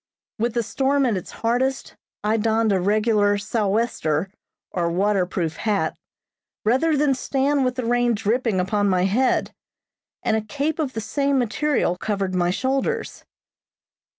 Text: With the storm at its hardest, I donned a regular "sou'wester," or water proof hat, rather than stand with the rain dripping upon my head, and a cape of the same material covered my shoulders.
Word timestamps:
With 0.39 0.55
the 0.55 0.63
storm 0.63 1.05
at 1.05 1.15
its 1.15 1.29
hardest, 1.29 1.95
I 2.23 2.35
donned 2.37 2.71
a 2.73 2.79
regular 2.79 3.37
"sou'wester," 3.37 4.31
or 4.71 4.89
water 4.89 5.27
proof 5.27 5.57
hat, 5.57 5.95
rather 6.65 6.97
than 6.97 7.13
stand 7.13 7.63
with 7.63 7.75
the 7.75 7.85
rain 7.85 8.15
dripping 8.15 8.59
upon 8.59 8.89
my 8.89 9.03
head, 9.03 9.53
and 10.23 10.35
a 10.35 10.41
cape 10.41 10.79
of 10.79 10.93
the 10.93 11.01
same 11.01 11.37
material 11.37 11.97
covered 11.97 12.33
my 12.33 12.49
shoulders. 12.49 13.25